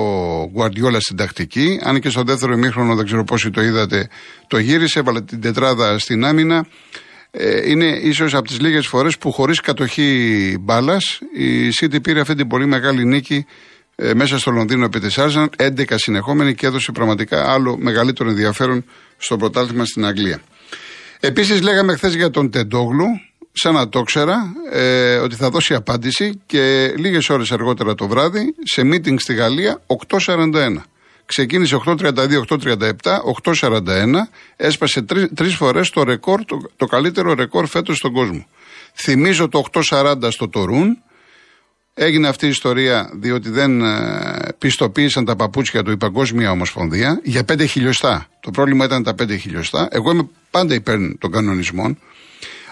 Γουαρδιόλα 0.55 1.01
στην 1.01 1.17
τακτική. 1.17 1.81
Αν 1.83 2.01
και 2.01 2.09
στο 2.09 2.23
δεύτερο 2.23 2.53
ημίχρονο, 2.53 2.95
δεν 2.95 3.05
ξέρω 3.05 3.25
πόσοι 3.25 3.51
το 3.51 3.63
είδατε, 3.63 4.09
το 4.47 4.59
γύρισε, 4.59 4.99
έβαλε 4.99 5.21
την 5.21 5.41
τετράδα 5.41 5.99
στην 5.99 6.25
άμυνα. 6.25 6.67
Ε, 7.31 7.71
είναι 7.71 7.87
ίσως 7.87 8.35
από 8.35 8.49
τις 8.49 8.61
λίγες 8.61 8.87
φορές 8.87 9.19
που 9.19 9.33
χωρίς 9.33 9.61
κατοχή 9.61 10.57
μπάλας 10.61 11.21
η 11.37 11.69
City 11.81 12.03
πήρε 12.03 12.21
αυτή 12.21 12.35
την 12.35 12.47
πολύ 12.47 12.67
μεγάλη 12.67 13.05
νίκη 13.05 13.47
ε, 14.01 14.15
μέσα 14.15 14.39
στο 14.39 14.51
Λονδίνο 14.51 14.85
επί 14.85 15.01
της 15.01 15.19
11 15.19 15.95
συνεχόμενη 15.95 16.55
και 16.55 16.67
έδωσε 16.67 16.93
πραγματικά 16.93 17.53
άλλο 17.53 17.77
μεγαλύτερο 17.79 18.29
ενδιαφέρον 18.29 18.85
στο 19.17 19.37
πρωτάθλημα 19.37 19.85
στην 19.85 20.05
Αγγλία. 20.07 20.41
Επίσης, 21.21 21.63
λέγαμε 21.63 21.95
χθες 21.95 22.15
για 22.15 22.31
τον 22.31 22.51
Τεντόγλου, 22.51 23.07
σαν 23.53 23.75
να 23.75 23.89
το 23.89 24.03
ξέρα, 24.03 24.53
ε, 24.73 25.17
ότι 25.17 25.35
θα 25.35 25.51
δώσει 25.51 25.75
απάντηση 25.75 26.41
και 26.47 26.95
λίγες 26.97 27.29
ώρες 27.29 27.53
αργότερα 27.53 27.95
το 27.95 28.09
βράδυ 28.09 28.55
σε 28.63 28.83
meeting 28.85 29.15
στη 29.21 29.35
Γαλλία 29.35 29.83
8.41. 29.87 30.85
Ξεκίνησε 31.25 31.81
8.32, 31.87 32.45
8.37, 32.49 32.91
8.41, 33.43 33.83
έσπασε 34.57 35.03
τρει 35.03 35.29
τρεις 35.29 35.55
φορές 35.55 35.91
το 35.91 36.03
ρεκόρ, 36.03 36.45
το, 36.45 36.59
το 36.77 36.87
καλύτερο 36.87 37.35
ρεκόρ 37.35 37.67
φέτος 37.67 37.97
στον 37.97 38.13
κόσμο. 38.13 38.47
Θυμίζω 38.95 39.49
το 39.49 39.65
8.40 39.91 40.29
στο 40.31 40.49
Τορούν, 40.49 41.03
Έγινε 42.01 42.29
αυτή 42.29 42.47
η 42.47 42.49
ιστορία 42.49 43.11
διότι 43.15 43.51
δεν 43.51 43.81
ε, 43.81 44.49
πιστοποίησαν 44.59 45.25
τα 45.25 45.37
παπούτσια 45.37 45.83
του 45.83 45.91
η 45.91 45.97
Παγκόσμια 45.97 46.51
Ομοσπονδία 46.51 47.21
για 47.25 47.43
5 47.53 47.65
χιλιοστά. 47.69 48.27
Το 48.41 48.51
πρόβλημα 48.51 48.85
ήταν 48.85 49.03
τα 49.03 49.15
5 49.23 49.39
χιλιοστά. 49.39 49.89
Εγώ 49.91 50.11
είμαι 50.11 50.29
πάντα 50.51 50.75
υπέρ 50.75 50.99
των 51.19 51.31
κανονισμών. 51.31 51.99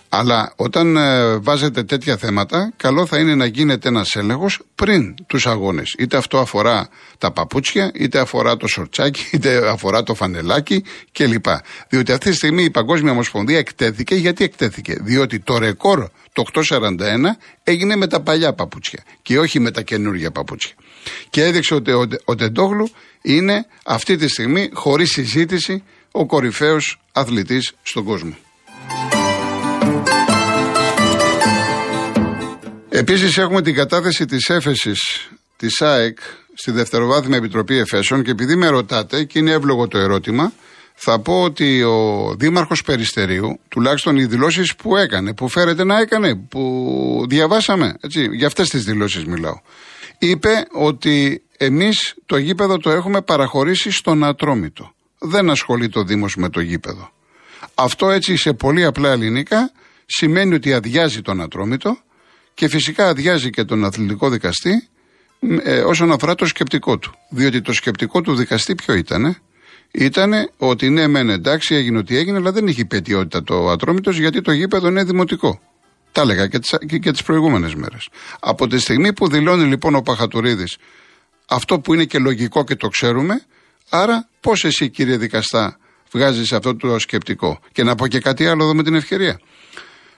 Αλλά 0.09 0.53
όταν 0.57 0.97
ε, 0.97 1.37
βάζετε 1.37 1.83
τέτοια 1.83 2.17
θέματα, 2.17 2.73
καλό 2.77 3.07
θα 3.07 3.19
είναι 3.19 3.35
να 3.35 3.47
γίνεται 3.47 3.89
ένας 3.89 4.17
έλεγχος 4.17 4.61
πριν 4.75 5.15
τους 5.27 5.47
αγώνες. 5.47 5.95
Είτε 5.99 6.17
αυτό 6.17 6.39
αφορά 6.39 6.89
τα 7.19 7.31
παπούτσια, 7.31 7.91
είτε 7.95 8.19
αφορά 8.19 8.57
το 8.57 8.67
σορτσάκι, 8.67 9.27
είτε 9.33 9.69
αφορά 9.69 10.03
το 10.03 10.15
φανελάκι 10.15 10.85
κλπ. 11.13 11.47
Διότι 11.89 12.13
αυτή 12.13 12.31
τη 12.31 12.37
στιγμή 12.37 12.65
η 12.65 12.71
Παγκόσμια 12.71 13.13
Ομοσπονδία 13.13 13.59
εκτέθηκε. 13.59 14.15
Γιατί 14.15 14.45
εκτέθηκε, 14.45 14.97
Διότι 15.01 15.39
το 15.41 15.59
ρεκόρ 15.59 16.09
το 16.37 16.45
841 16.53 16.91
έγινε 17.63 17.97
με 17.97 18.07
τα 18.07 18.21
παλιά 18.21 18.53
παπούτσια 18.53 19.03
και 19.23 19.39
όχι 19.39 19.61
με 19.61 19.71
τα 19.71 19.83
καινούργια 19.83 20.31
παπούτσια. 20.31 20.75
Και 21.31 21.45
έδειξε 21.45 21.75
ότι 21.75 21.93
ο, 21.93 22.09
ο 22.25 22.35
Τεντόγλου 22.35 22.89
είναι 23.23 23.67
αυτή 23.85 24.17
τη 24.17 24.29
στιγμή, 24.29 24.71
χωρίς 24.73 25.11
συζήτηση, 25.11 25.83
ο 26.11 26.27
κορυφαίος 26.27 27.01
αθλητής 27.13 27.75
στον 27.83 28.05
κόσμο. 28.05 28.37
Επίσης, 32.89 33.39
έχουμε 33.39 33.63
την 33.63 33.75
κατάθεση 33.75 34.25
της 34.25 34.49
έφεσης 34.49 35.31
της 35.57 35.81
ΑΕΚ 35.83 36.19
στη 36.55 36.71
Δευτεροβάθμια 36.71 37.37
Επιτροπή 37.37 37.77
Εφέσεων 37.77 38.23
και 38.23 38.31
επειδή 38.31 38.57
με 38.57 38.69
ρωτάτε 38.69 39.25
και 39.25 39.39
είναι 39.39 39.51
εύλογο 39.51 39.89
το 39.89 39.99
ερώτημα, 39.99 40.53
θα 40.99 41.21
πω 41.21 41.43
ότι 41.43 41.83
ο 41.83 42.35
Δήμαρχος 42.39 42.83
Περιστερίου, 42.83 43.61
τουλάχιστον 43.69 44.17
οι 44.17 44.25
δηλώσεις 44.27 44.77
που 44.77 44.97
έκανε, 44.97 45.35
που 45.35 45.49
φέρεται 45.49 45.85
να 45.85 45.99
έκανε, 45.99 46.35
που 46.35 47.25
διαβάσαμε, 47.29 47.97
έτσι, 48.01 48.29
για 48.33 48.47
αυτές 48.47 48.69
τις 48.69 48.85
δηλώσεις 48.85 49.25
μιλάω, 49.25 49.61
είπε 50.19 50.67
ότι 50.73 51.43
εμείς 51.57 52.15
το 52.27 52.37
γήπεδο 52.37 52.79
το 52.79 52.91
έχουμε 52.91 53.23
παραχωρήσει 53.23 53.91
στον 53.91 54.25
Ατρόμητο. 54.25 54.95
δεν 55.19 55.51
ασχολεί 55.51 55.89
το 55.89 56.03
Δήμος 56.03 56.37
με 56.37 56.49
το 56.49 56.61
γήπεδο. 56.61 57.11
Αυτό 57.75 58.11
έτσι 58.11 58.37
σε 58.37 58.53
πολύ 58.53 58.85
απλά 58.85 59.11
ελληνικά 59.11 59.71
σημαίνει 60.07 60.55
ότι 60.55 60.73
αδειάζει 60.73 61.23
τον 61.23 61.41
Ατρόμητο 61.41 61.99
και 62.55 62.69
φυσικά 62.69 63.09
αδειάζει 63.09 63.51
και 63.51 63.65
τον 63.65 63.85
αθλητικό 63.85 64.31
δικαστή 64.31 64.89
ε, 65.63 65.81
όσον 65.81 66.13
αφορά 66.13 66.35
το 66.35 66.47
σκεπτικό 66.47 66.99
του. 66.99 67.15
Διότι 67.29 67.61
το 67.61 67.73
σκεπτικό 67.73 68.21
του 68.21 68.35
δικαστή 68.35 68.75
ποιο 68.75 68.95
ήτανε, 68.95 69.37
ήταν 69.99 70.51
ότι 70.57 70.91
ναι, 70.91 71.07
μεν 71.07 71.29
εντάξει, 71.31 71.75
έγινε 71.75 71.99
ό,τι 71.99 72.17
έγινε, 72.17 72.37
αλλά 72.37 72.53
δεν 72.53 72.67
έχει 72.67 72.85
πετιότητα 72.85 73.43
το 73.43 73.69
ατρόμητος 73.69 74.19
γιατί 74.19 74.41
το 74.41 74.53
γήπεδο 74.53 74.89
είναι 74.89 75.05
δημοτικό. 75.05 75.61
Τα 76.13 76.21
έλεγα 76.21 76.47
και 76.47 76.59
τις 76.59 76.77
και 77.01 77.11
τις 77.11 77.23
προηγούμενες 77.23 77.75
μέρες. 77.75 78.09
Από 78.41 78.67
τη 78.67 78.79
στιγμή 78.79 79.13
που 79.13 79.29
δηλώνει 79.29 79.65
λοιπόν 79.65 79.95
ο 79.95 80.01
Παχατουρίδης 80.01 80.77
αυτό 81.49 81.81
που 81.81 81.95
είναι 81.95 82.05
και 82.05 82.19
λογικό 82.19 82.65
και 82.65 82.77
το 82.77 82.89
ξέρουμε, 82.89 83.45
άρα 83.89 84.29
πώς 84.41 84.65
εσύ 84.65 84.91
κύριε 84.91 85.17
δικαστά 85.17 85.79
βγάζεις 86.13 86.53
αυτό 86.53 86.77
το 86.77 86.99
σκεπτικό; 86.99 87.61
Και 87.73 87.83
να 87.83 87.95
πω 87.95 88.07
και 88.07 88.21
κάτι 88.21 88.47
άλλο 88.47 88.63
εδώ 88.63 88.75
με 88.75 88.83
την 88.83 88.95
ευκαιρία. 88.95 89.41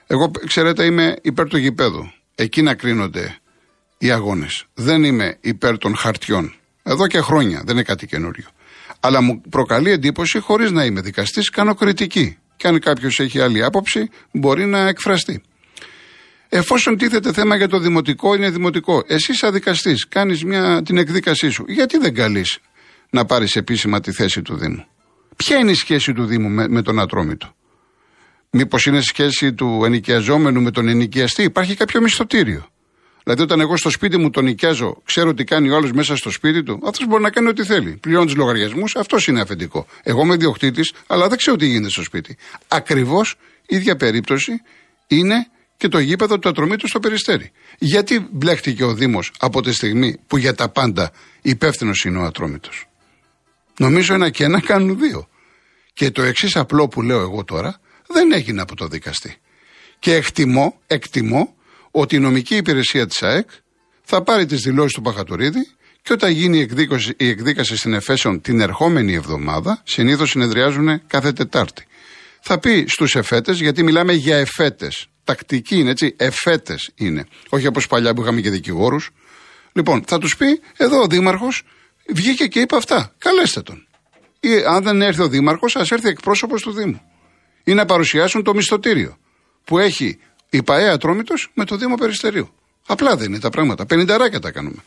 Εγώ, 0.07 0.31
ξέρετε, 0.45 0.85
είμαι 0.85 1.15
υπέρ 1.21 1.47
του 1.47 1.57
γηπέδου. 1.57 2.11
Εκεί 2.35 2.61
να 2.61 2.73
κρίνονται 2.73 3.37
οι 3.97 4.11
αγώνες. 4.11 4.65
Δεν 4.73 5.03
είμαι 5.03 5.37
υπέρ 5.41 5.77
των 5.77 5.95
χαρτιών. 5.95 6.53
Εδώ 6.83 7.07
και 7.07 7.21
χρόνια, 7.21 7.61
δεν 7.65 7.75
είναι 7.75 7.83
κάτι 7.83 8.07
καινούριο. 8.07 8.45
Αλλά 8.99 9.21
μου 9.21 9.41
προκαλεί 9.49 9.91
εντύπωση, 9.91 10.39
χωρίς 10.39 10.71
να 10.71 10.85
είμαι 10.85 11.01
δικαστής, 11.01 11.49
κάνω 11.49 11.73
κριτική. 11.73 12.37
Και 12.55 12.67
αν 12.67 12.79
κάποιος 12.79 13.19
έχει 13.19 13.39
άλλη 13.39 13.63
άποψη, 13.63 14.09
μπορεί 14.31 14.65
να 14.65 14.87
εκφραστεί. 14.87 15.41
Εφόσον 16.49 16.97
τίθεται 16.97 17.33
θέμα 17.33 17.55
για 17.55 17.67
το 17.67 17.79
δημοτικό, 17.79 18.35
είναι 18.35 18.49
δημοτικό. 18.49 19.03
Εσύ, 19.07 19.33
σαν 19.33 19.53
δικαστής, 19.53 20.07
κάνεις 20.07 20.43
την 20.83 20.97
εκδίκασή 20.97 21.49
σου. 21.49 21.65
Γιατί 21.67 21.97
δεν 21.97 22.13
καλείς 22.13 22.59
να 23.09 23.25
πάρεις 23.25 23.55
επίσημα 23.55 23.99
τη 23.99 24.11
θέση 24.11 24.41
του 24.41 24.57
Δήμου; 24.57 24.85
Ποια 25.35 25.57
είναι 25.57 25.71
η 25.71 25.73
σχέση 25.73 26.13
του 26.13 26.25
Δήμου 26.25 26.49
με, 26.49 26.67
με 26.67 26.81
τον 26.81 26.99
Ατρόμητο; 26.99 27.55
Μήπως 28.49 28.85
είναι 28.85 29.01
σχέση 29.01 29.53
του 29.53 29.81
ενοικιαζόμενου 29.85 30.61
με 30.61 30.71
τον 30.71 30.87
ενοικιαστή; 30.87 31.43
Υπάρχει 31.43 31.75
κάποιο 31.75 32.01
μισθωτήριο; 32.01 32.67
Δηλαδή, 33.29 33.47
όταν 33.47 33.59
εγώ 33.59 33.77
στο 33.77 33.89
σπίτι 33.89 34.17
μου 34.17 34.29
τον 34.29 34.43
νοικιάζω, 34.43 35.01
ξέρω 35.05 35.33
τι 35.33 35.43
κάνει 35.43 35.69
ο 35.69 35.75
άλλος 35.75 35.91
μέσα 35.91 36.15
στο 36.15 36.31
σπίτι 36.31 36.63
του, 36.63 36.79
αυτό 36.85 37.05
μπορεί 37.05 37.23
να 37.23 37.29
κάνει 37.29 37.47
ό,τι 37.47 37.63
θέλει. 37.63 37.97
Πληρώνει 38.01 38.25
τους 38.25 38.35
λογαριασμούς, 38.35 38.95
αυτός 38.95 39.27
είναι 39.27 39.41
αφεντικό. 39.41 39.85
Εγώ 40.03 40.21
είμαι 40.21 40.35
διοκτήτη, 40.35 40.81
αλλά 41.07 41.27
δεν 41.27 41.37
ξέρω 41.37 41.55
τι 41.55 41.65
γίνεται 41.65 41.89
στο 41.89 42.03
σπίτι. 42.03 42.37
Ακριβώς 42.67 43.35
ίδια 43.65 43.95
περίπτωση 43.95 44.61
είναι 45.07 45.47
και 45.77 45.87
το 45.87 45.99
γήπεδο 45.99 46.39
του 46.39 46.49
ατρωμίτου 46.49 46.87
στο 46.87 46.99
περιστέρι. 46.99 47.51
Γιατί 47.77 48.27
μπλέχτηκε 48.31 48.83
ο 48.83 48.93
Δήμος 48.93 49.31
από 49.39 49.61
τη 49.61 49.71
στιγμή 49.73 50.19
που 50.27 50.37
για 50.37 50.55
τα 50.55 50.69
πάντα 50.69 51.11
υπεύθυνο 51.41 51.91
είναι 52.05 52.17
ο 52.17 52.23
ατρόμητος; 52.23 52.85
Νομίζω 53.77 54.13
ένα 54.13 54.29
και 54.29 54.43
ένα 54.43 54.61
κάνουν 54.61 54.99
δύο. 54.99 55.27
Και 55.93 56.11
το 56.11 56.21
εξής 56.21 56.55
απλό 56.55 56.87
που 56.87 57.01
λέω 57.01 57.19
εγώ 57.19 57.43
τώρα 57.43 57.79
δεν 58.07 58.31
έγινε 58.31 58.61
από 58.61 58.75
το 58.75 58.87
δικαστή. 58.87 59.35
Και 59.99 60.13
εκτιμώ, 60.13 60.79
εκτιμώ 60.87 61.53
ότι 61.91 62.15
η 62.15 62.19
νομική 62.19 62.55
υπηρεσία 62.55 63.07
της 63.07 63.23
ΑΕΚ 63.23 63.49
θα 64.01 64.23
πάρει 64.23 64.45
τις 64.45 64.61
δηλώσεις 64.61 64.93
του 64.93 65.01
Παχατορίδη 65.01 65.67
και 66.01 66.13
όταν 66.13 66.31
γίνει 66.31 66.57
η 66.57 66.61
εκδίκαση, 66.61 67.13
η 67.17 67.27
εκδίκαση 67.27 67.77
στην 67.77 67.93
Εφέσεων 67.93 68.41
την 68.41 68.59
ερχόμενη 68.59 69.13
εβδομάδα, 69.13 69.81
συνήθως 69.83 70.29
συνεδριάζουν 70.29 71.07
κάθε 71.07 71.31
Τετάρτη. 71.31 71.85
Θα 72.41 72.59
πει 72.59 72.85
στους 72.87 73.15
εφέτες, 73.15 73.59
γιατί 73.59 73.83
μιλάμε 73.83 74.13
για 74.13 74.37
εφέτες. 74.37 75.07
Τακτική 75.23 75.75
είναι 75.75 75.89
έτσι, 75.89 76.15
εφέτες 76.17 76.91
είναι. 76.95 77.25
Όχι 77.49 77.67
όπως 77.67 77.87
παλιά 77.87 78.13
που 78.13 78.21
είχαμε 78.21 78.41
και 78.41 78.49
δικηγόρους. 78.49 79.09
Λοιπόν, 79.71 80.03
θα 80.07 80.17
τους 80.17 80.37
πει, 80.37 80.61
εδώ 80.77 81.01
ο 81.01 81.07
Δήμαρχος 81.07 81.63
βγήκε 82.09 82.47
και 82.47 82.59
είπε 82.59 82.75
αυτά. 82.75 83.13
Καλέστε 83.17 83.61
τον. 83.61 83.87
Ή 84.39 84.49
αν 84.67 84.83
δεν 84.83 85.01
έρθει 85.01 85.21
ο 85.21 85.27
Δήμαρχος, 85.27 85.75
ας 85.75 85.91
έρθει 85.91 86.07
εκπρόσωπος 86.07 86.61
του 86.61 86.71
Δήμου. 86.71 87.01
Ή 87.63 87.73
να 87.73 87.85
παρουσιάσουν 87.85 88.43
το 88.43 88.53
μισθωτήριο 88.53 89.17
που 89.63 89.79
έχει 89.79 90.19
η 90.49 90.63
ΠαΕ 90.63 90.89
Ατρόμητος 90.89 91.51
με 91.53 91.65
το 91.65 91.75
Δήμο 91.75 91.95
Περιστερίου. 91.95 92.49
Απλά 92.87 93.15
δεν 93.15 93.27
είναι 93.27 93.39
τα 93.39 93.49
πράγματα. 93.49 93.85
Πενινταράκια 93.85 94.39
τα 94.39 94.51
κάνουμε. 94.51 94.83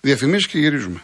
Διαφημίσεις 0.00 0.46
και 0.46 0.58
γυρίζουμε. 0.58 1.02